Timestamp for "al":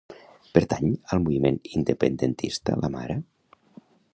1.15-1.21